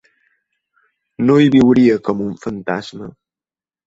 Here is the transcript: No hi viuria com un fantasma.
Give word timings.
No 1.27 1.35
hi 1.43 1.51
viuria 1.55 1.97
com 2.07 2.23
un 2.29 2.31
fantasma. 2.47 3.11